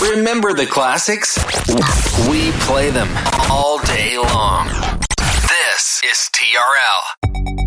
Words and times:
Remember 0.00 0.52
the 0.52 0.64
classics? 0.64 1.36
We 2.30 2.52
play 2.68 2.90
them 2.90 3.08
all 3.50 3.80
day 3.80 4.16
long. 4.16 4.68
This 5.18 6.00
is 6.04 6.30
TRL. 6.32 7.57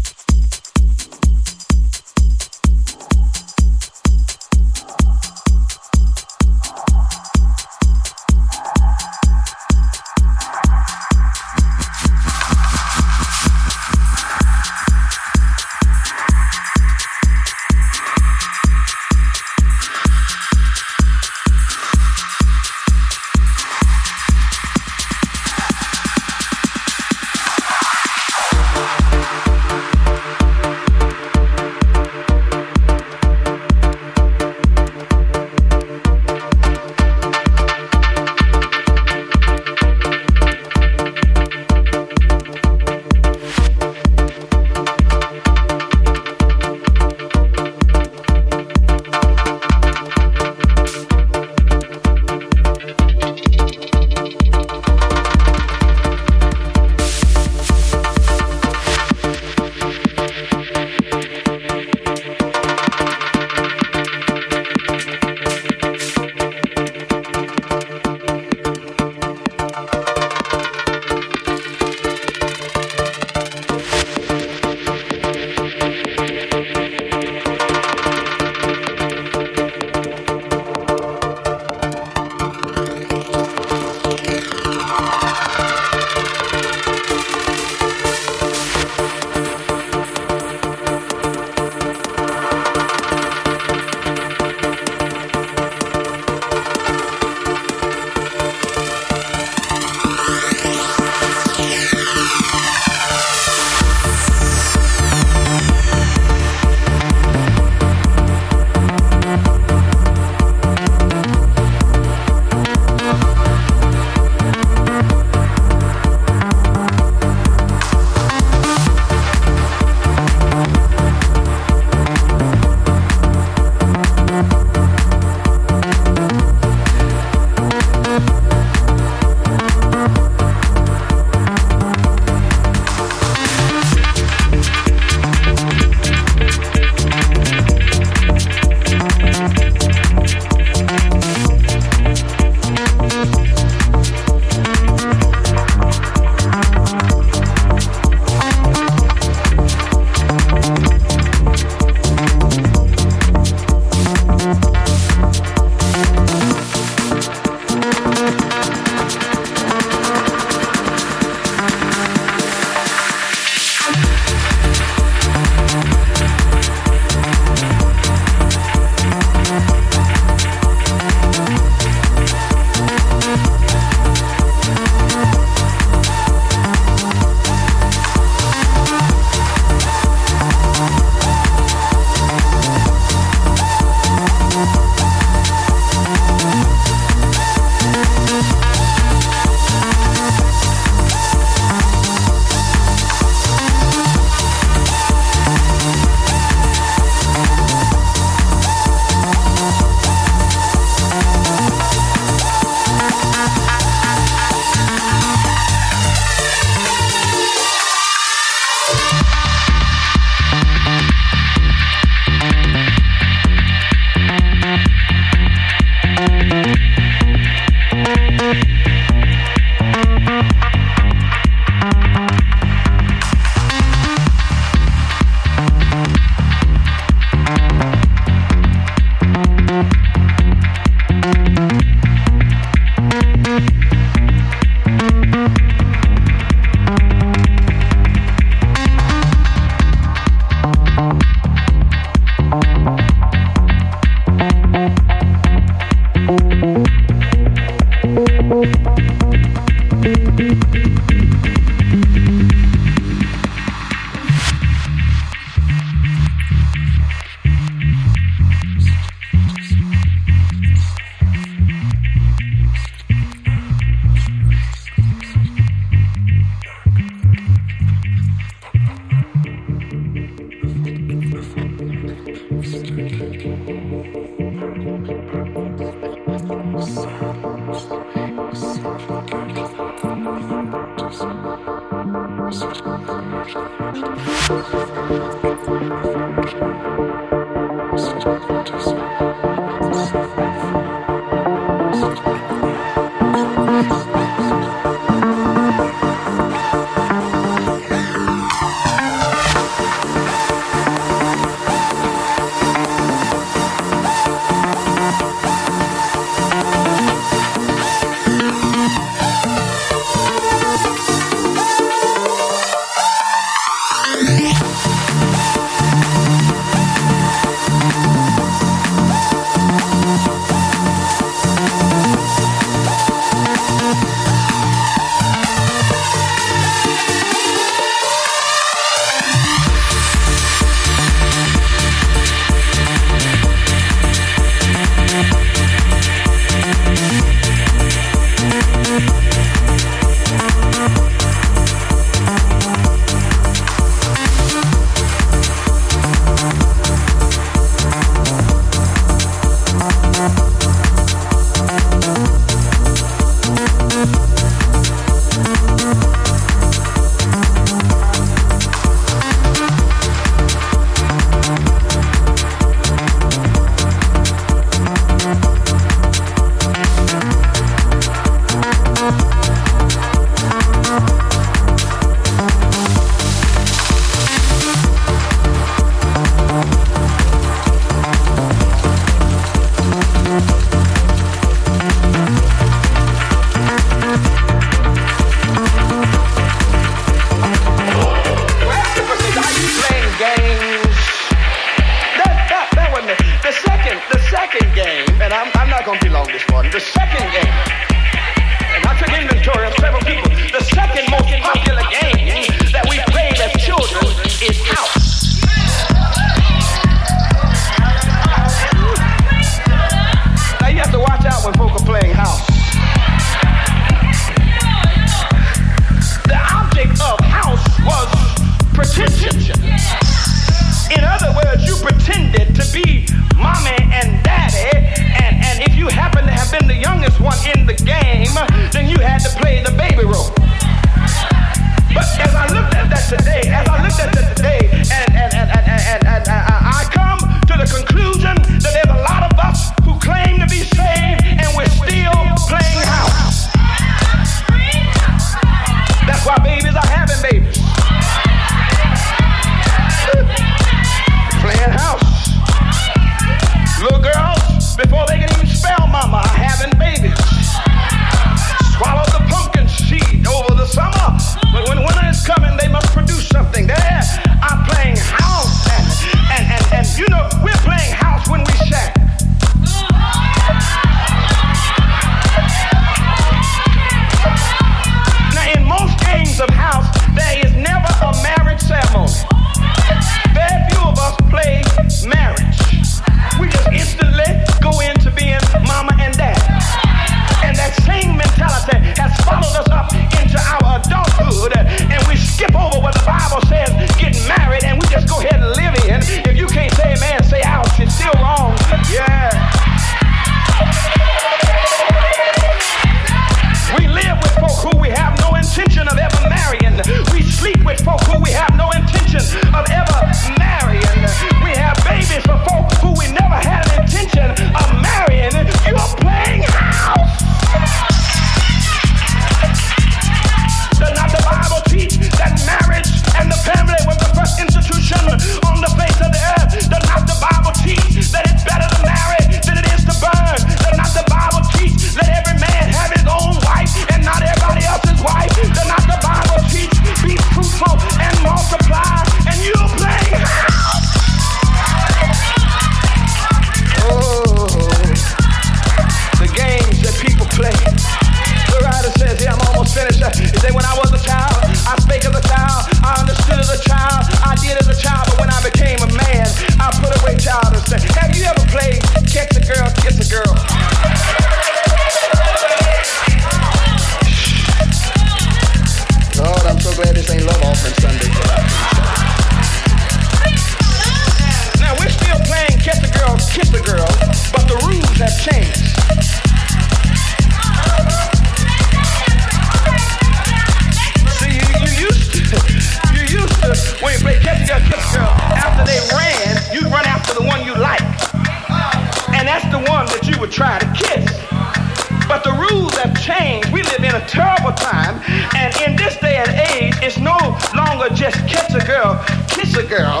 Just 597.94 598.16
catch 598.28 598.54
a 598.54 598.64
girl, 598.66 599.02
kiss 599.28 599.56
a 599.56 599.66
girl. 599.66 600.00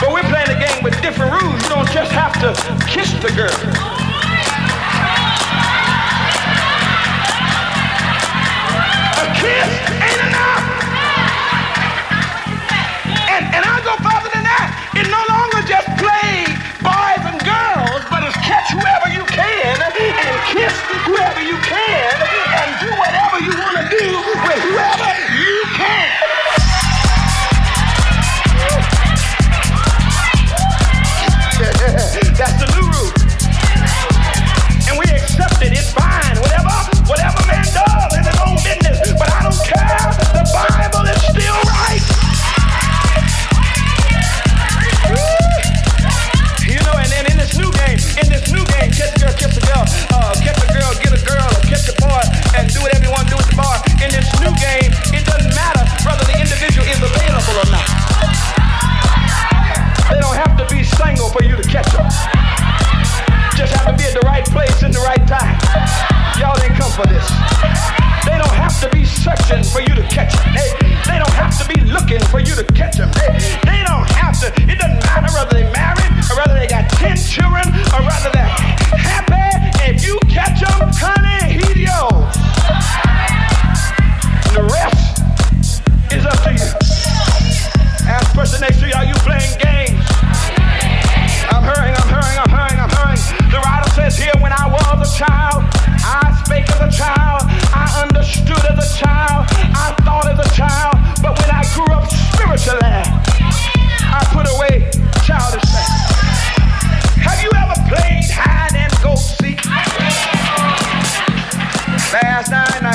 But 0.00 0.12
we're 0.12 0.22
playing 0.22 0.50
a 0.50 0.60
game 0.60 0.82
with 0.82 1.00
different 1.02 1.32
rules. 1.32 1.62
You 1.62 1.68
don't 1.70 1.90
just 1.90 2.12
have 2.12 2.34
to 2.40 2.86
kiss 2.86 3.12
the 3.20 3.32
girl. 3.32 4.09
It 55.12 55.24
doesn't 55.26 55.54
matter 55.54 55.84
whether 56.06 56.24
the 56.24 56.36
individual 56.38 56.86
is 56.86 57.00
available 57.02 57.56
or 57.58 57.68
not. 57.70 57.86
They 60.10 60.18
don't 60.18 60.36
have 60.36 60.58
to 60.58 60.66
be 60.72 60.82
single 60.82 61.30
for 61.30 61.42
you 61.42 61.56
to. 61.56 61.62
Just 63.54 63.74
have 63.76 63.86
to 63.86 63.94
be 63.94 64.04
at 64.08 64.14
the 64.14 64.24
right 64.24 64.44
place 64.46 64.82
in 64.82 64.90
the 64.90 65.00
right 65.00 65.20
time. 65.28 65.54
Y'all 66.40 66.56
didn't 66.56 66.76
come 66.76 66.90
for 66.90 67.06
this. 67.06 67.26
They 68.24 68.36
don't 68.38 68.56
have 68.56 68.74
to 68.80 68.88
be 68.90 69.04
searching 69.04 69.62
for 69.62 69.80
you 69.80 69.94
to. 69.94 70.02
They, 70.02 71.18
don't 71.18 71.36
have 71.36 71.52
to 71.60 71.66
be 71.68 71.80
looking 71.82 72.20
for 72.32 72.40
you 72.40 72.54
to 72.54 72.64
catch 72.72 72.96
them. 72.96 73.10
They, 73.12 73.28
they 73.68 73.80
don't 73.84 74.08
have 74.16 74.38
to. 74.40 74.48
It 74.48 74.78
doesn't 74.78 75.04
matter 75.04 75.30
whether 75.32 75.54
they're 75.60 75.72
married 75.72 76.10
or 76.30 76.36
whether 76.36 76.54
they 76.54 76.66
got 76.66 76.88
10 76.90 77.16
children 77.16 77.68
or 77.92 78.00
whether 78.02 78.30
they're 78.32 78.79
You, 88.60 88.92
are 88.94 89.06
you 89.06 89.14
playing 89.24 89.56
games? 89.56 90.04
I'm 91.48 91.64
I'm 91.64 92.52
I'm 92.76 92.90
I'm. 92.92 93.16
The 93.48 93.58
writer 93.64 93.90
says 93.92 94.18
here, 94.18 94.34
when 94.40 94.52
I 94.52 94.68
was 94.68 95.00
a 95.00 95.18
child, 95.18 95.64
I 96.04 96.44
as 96.68 96.80
a 96.80 96.90
child, 96.94 97.40
I 97.72 98.04
understood 98.04 98.62
as 98.68 98.76
a 98.76 98.98
child, 98.98 99.46
I 99.72 99.96
thought 100.04 100.28
as 100.28 100.38
a 100.44 100.54
child, 100.54 100.92
but 101.22 101.38
when 101.40 101.50
I 101.50 101.64
grew 101.72 101.88
up 101.88 102.04
spiritually, 102.12 102.84
I 102.84 104.20
put 104.28 104.44
away 104.44 104.90
childish 105.24 105.64
things. 105.64 107.24
Have 107.24 107.42
you 107.42 107.59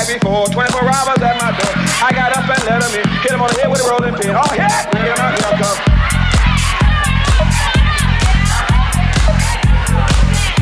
before, 0.06 0.46
24 0.46 0.82
robbers 0.82 1.22
at 1.22 1.34
my 1.42 1.50
door. 1.50 1.74
I 1.98 2.12
got 2.14 2.30
up 2.36 2.46
and 2.46 2.62
let 2.64 2.80
them 2.80 2.94
in, 2.94 3.08
hit 3.22 3.30
them 3.30 3.42
on 3.42 3.48
the 3.48 3.58
head 3.58 3.70
with 3.70 3.82
a 3.82 3.90
rolling 3.90 4.14
pin. 4.14 4.36
Oh 4.38 4.54
yeah, 4.54 4.86
here 5.02 5.14
I 5.18 5.34
here 5.34 5.58
come. 5.58 5.78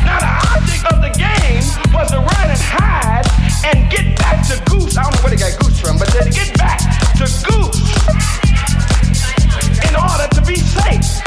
Now 0.01 0.17
the 0.17 0.33
object 0.49 0.83
of 0.89 0.97
the 1.01 1.13
game 1.13 1.61
was 1.93 2.09
to 2.09 2.17
run 2.17 2.49
and 2.49 2.61
hide 2.61 3.27
and 3.69 3.89
get 3.91 4.17
back 4.17 4.41
to 4.49 4.57
Goose. 4.65 4.97
I 4.97 5.03
don't 5.03 5.13
know 5.13 5.21
where 5.21 5.31
they 5.31 5.37
got 5.37 5.53
Goose 5.61 5.79
from, 5.79 5.99
but 5.99 6.09
to 6.09 6.29
get 6.29 6.57
back 6.57 6.81
to 7.21 7.25
Goose 7.45 7.85
in 9.85 9.93
order 9.95 10.27
to 10.33 10.41
be 10.41 10.55
safe. 10.57 11.24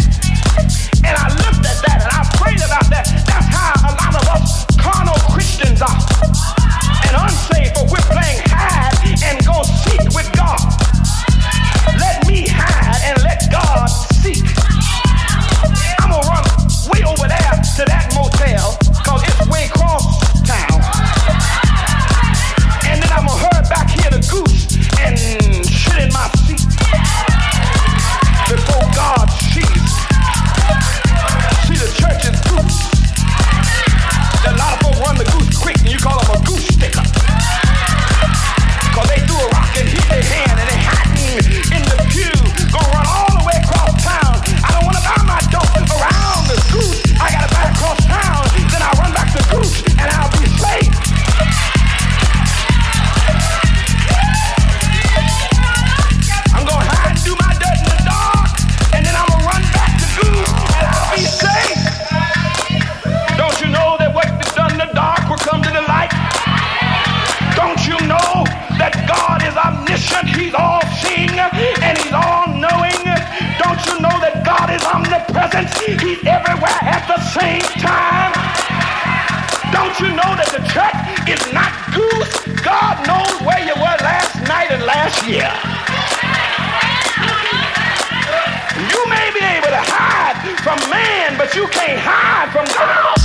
From 90.63 90.79
man, 90.91 91.37
but 91.39 91.55
you 91.55 91.67
can't 91.69 91.99
hide 92.03 92.51
from 92.53 92.65
God. 92.67 93.17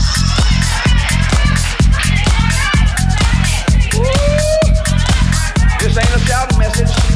This 5.80 5.98
ain't 5.98 6.16
a 6.16 6.20
shouting 6.26 6.60
message. 6.60 7.13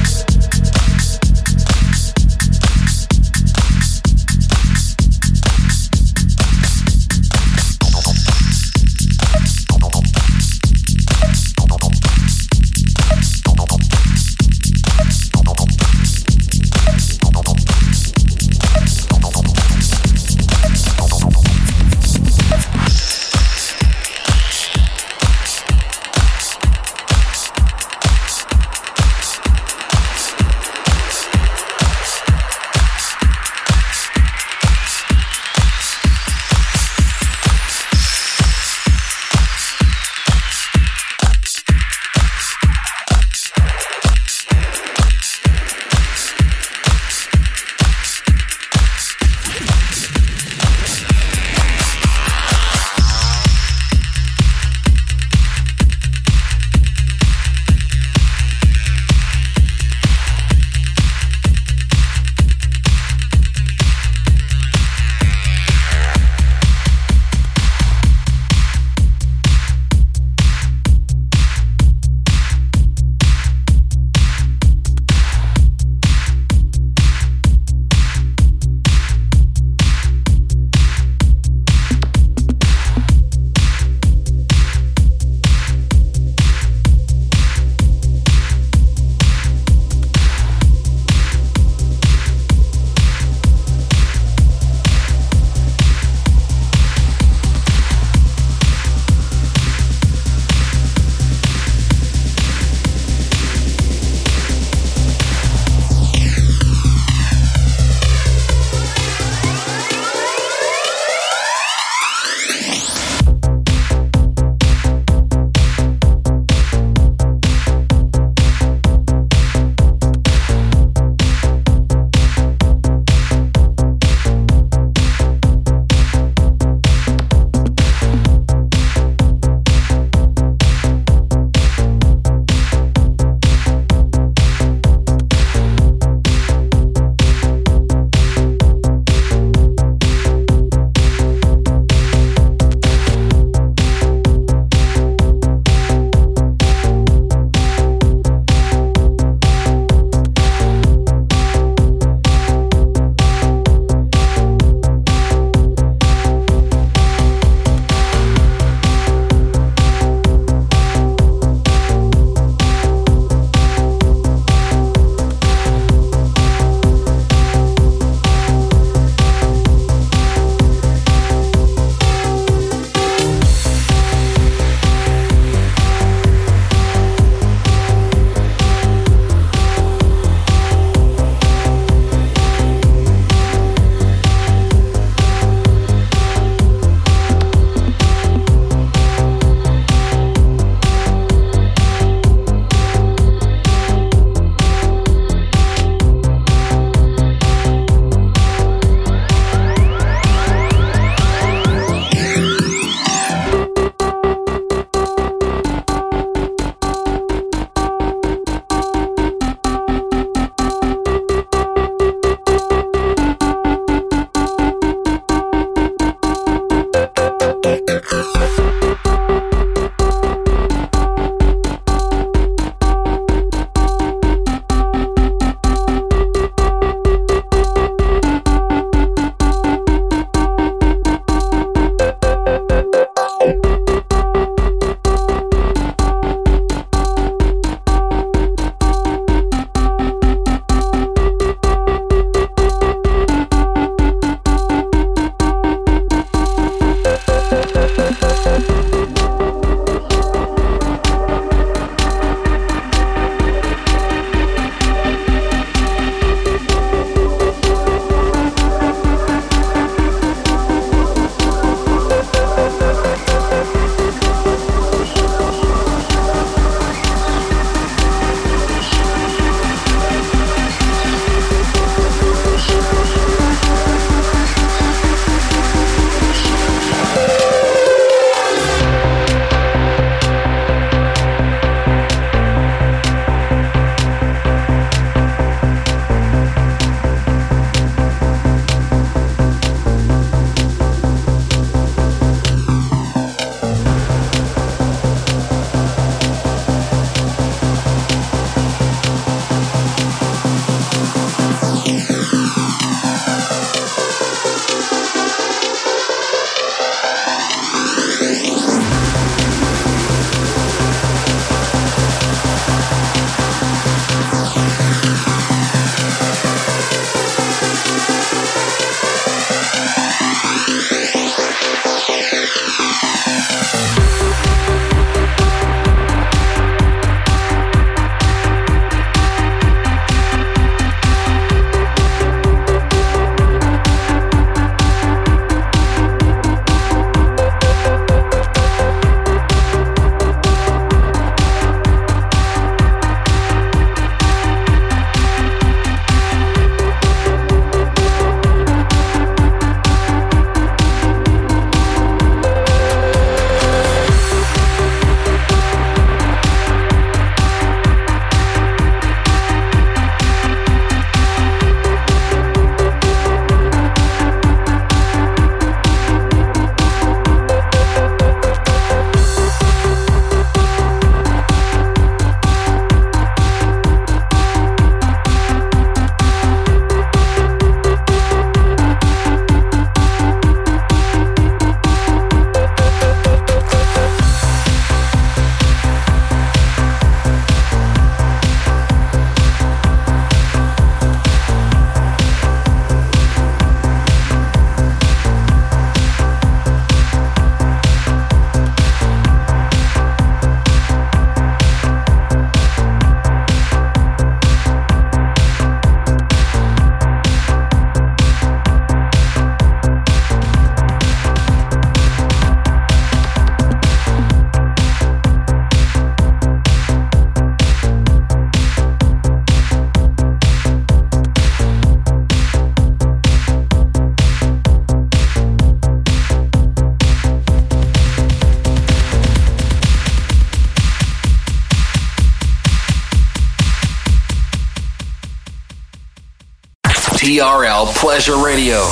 TRL 437.37 437.85
Pleasure 437.93 438.43
Radio. 438.43 438.83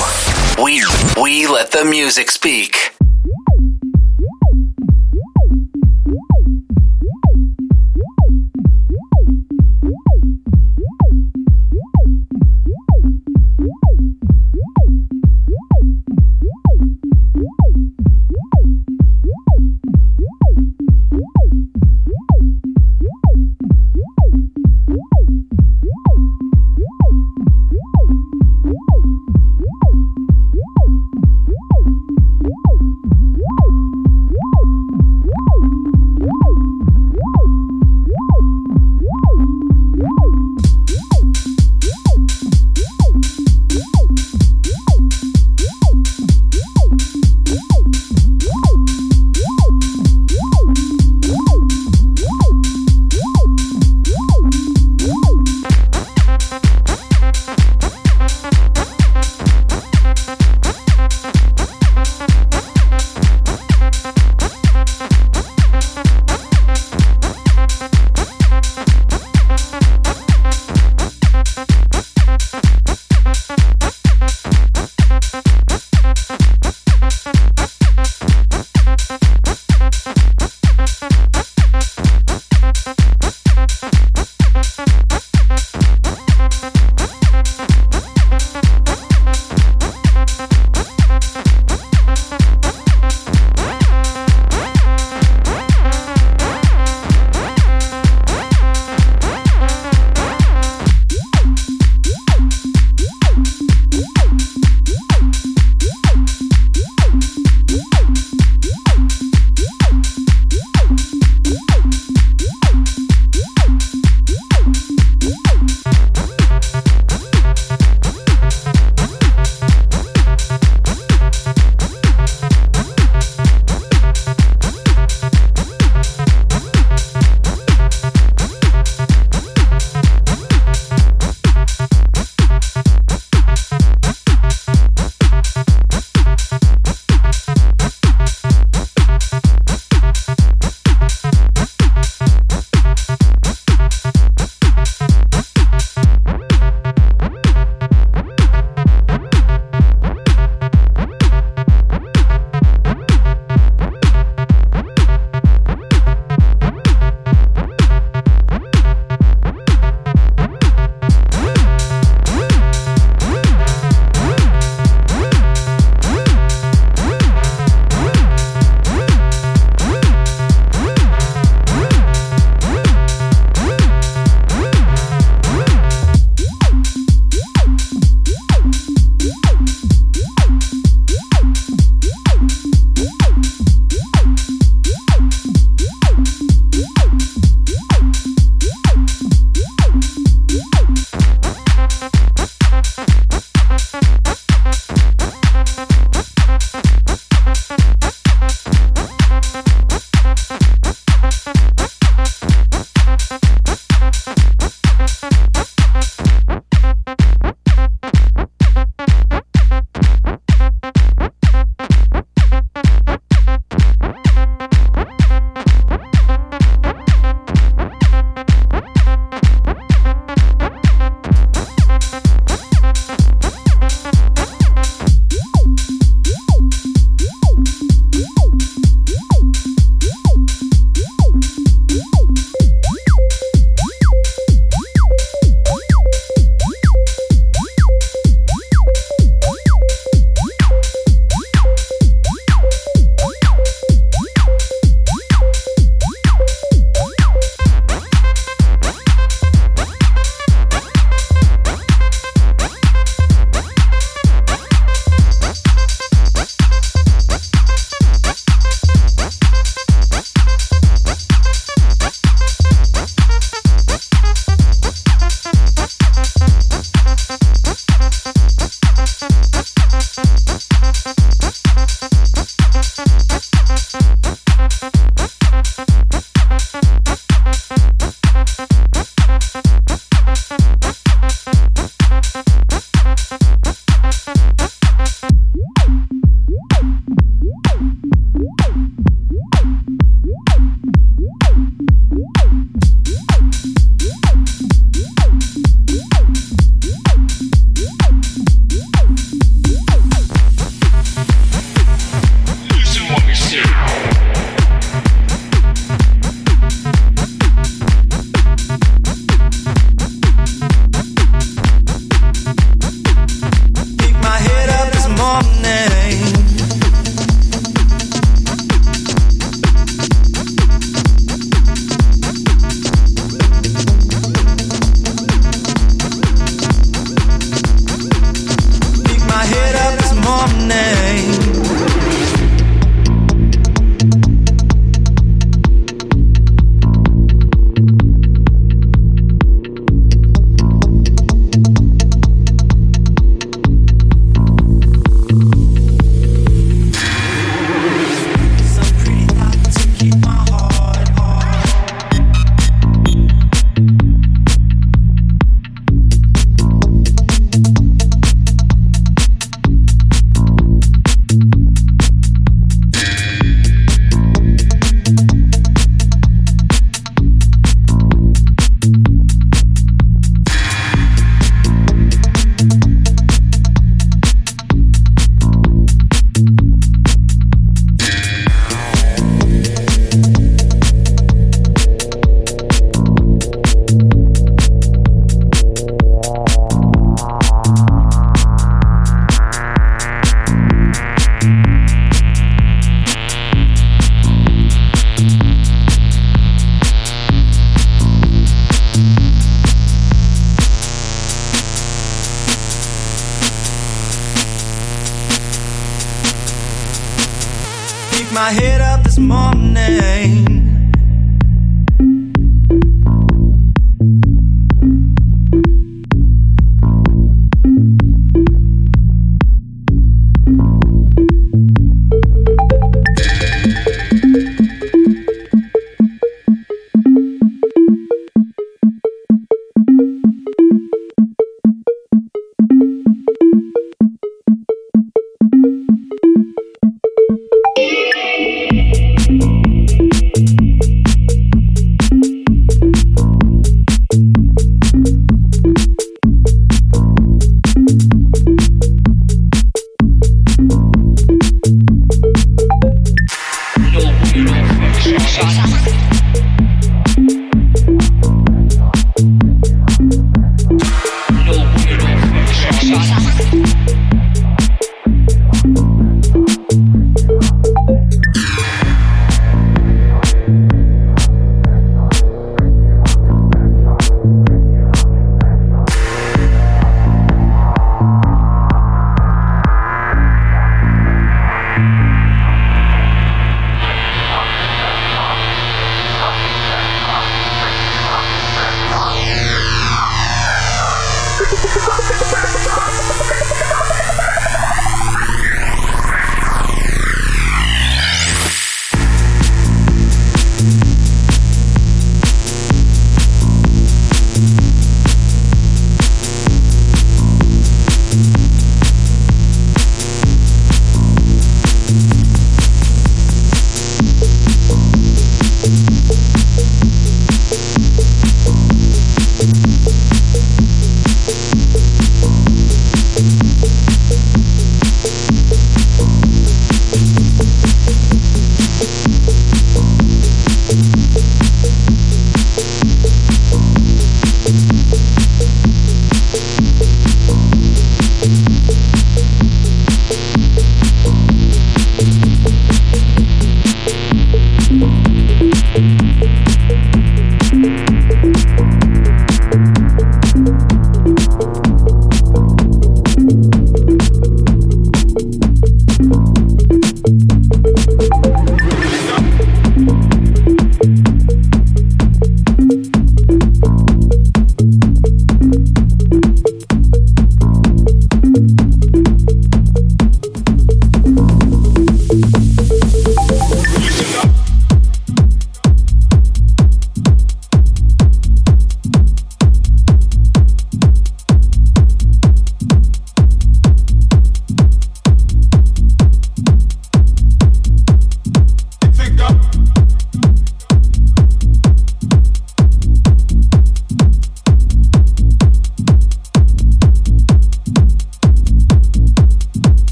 We 0.62 0.86
we 1.20 1.48
let 1.48 1.72
the 1.72 1.84
music 1.84 2.30
speak. 2.30 2.95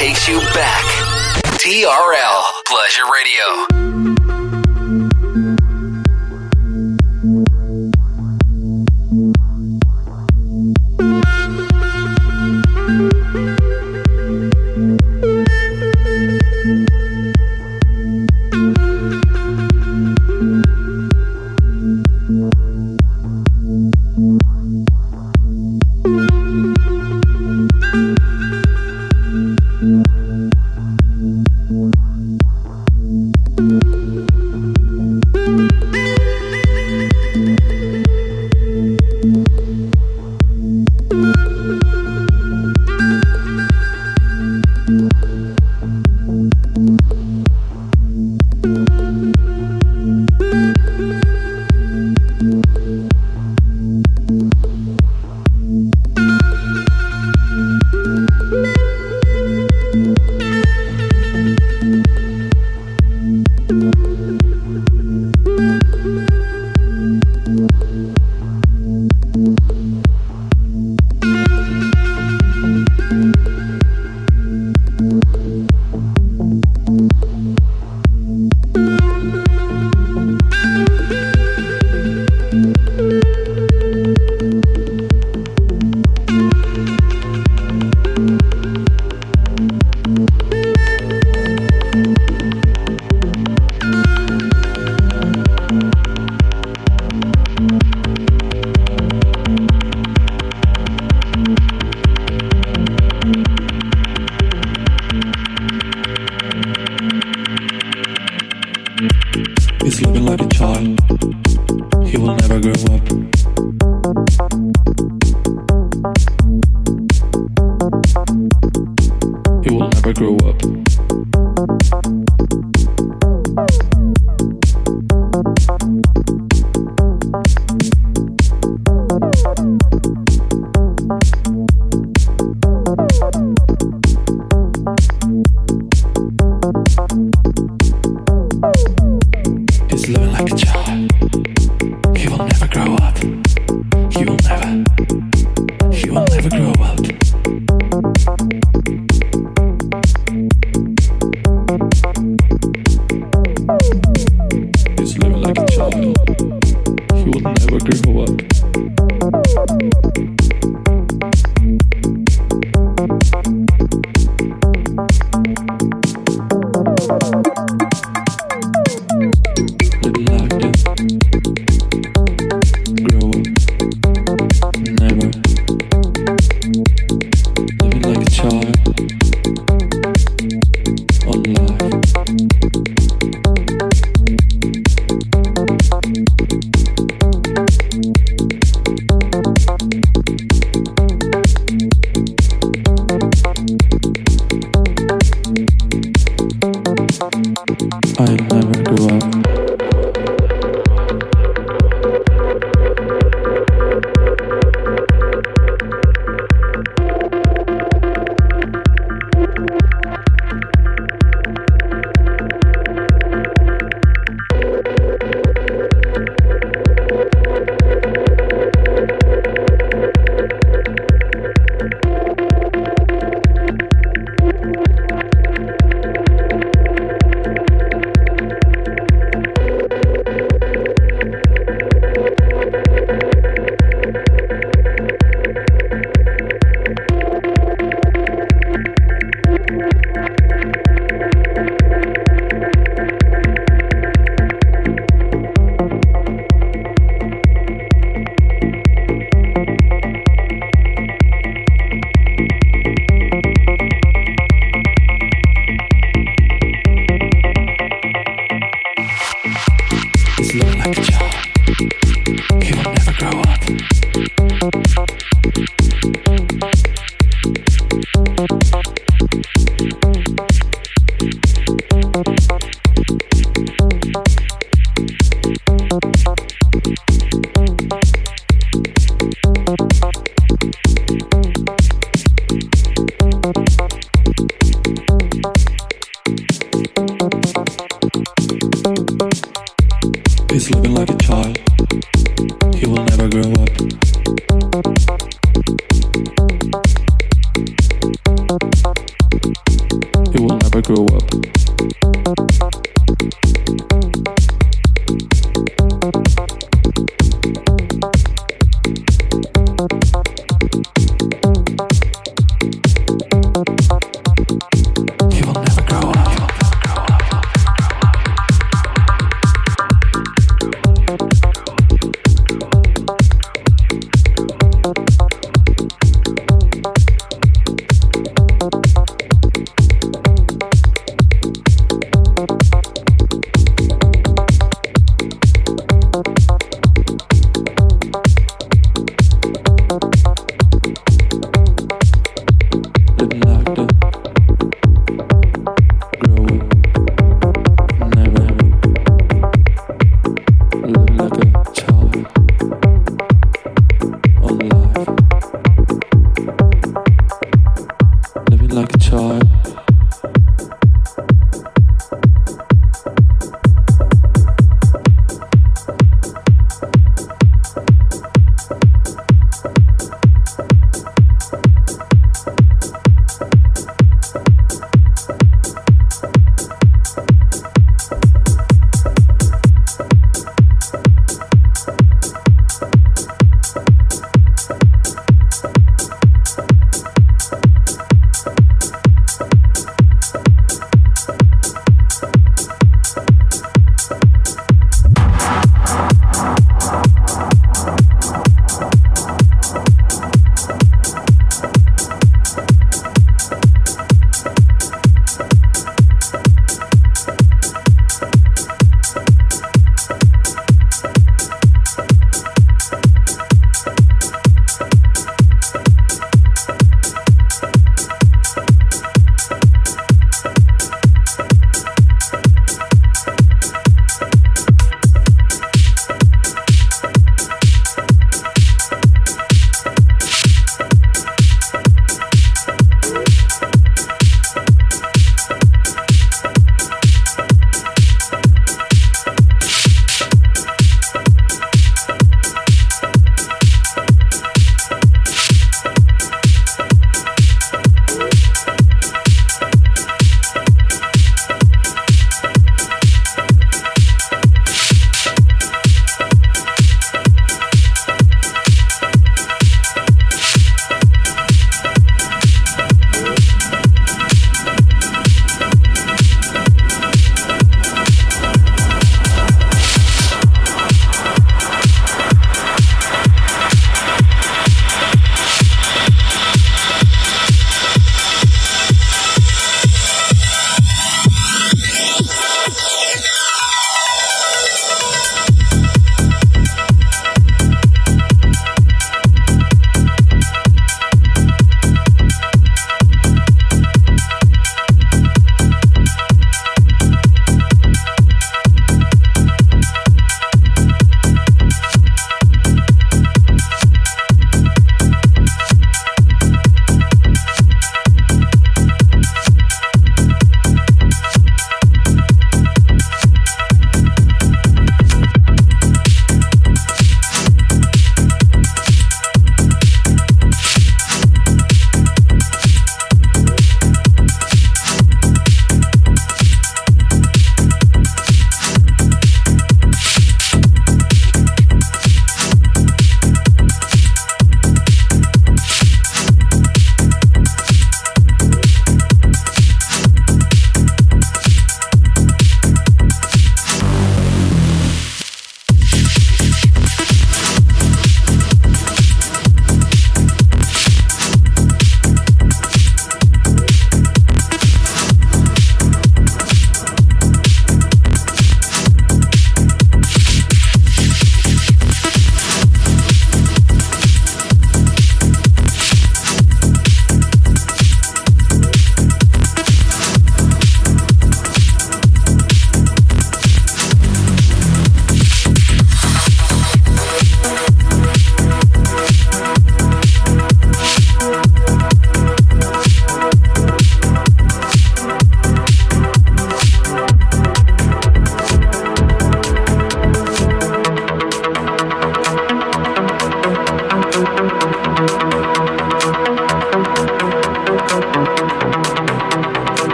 Takes 0.00 0.26
you 0.26 0.40
back. 0.54 0.86
TRL 1.60 2.42
Pleasure 2.64 3.04
Radio. 3.12 3.79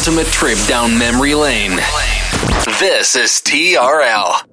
Ultimate 0.00 0.28
trip 0.28 0.56
down 0.66 0.96
memory 0.96 1.34
lane. 1.34 1.76
This 2.80 3.16
is 3.16 3.42
TRL. 3.44 4.49